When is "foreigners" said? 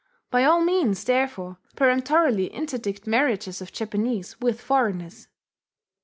4.59-5.27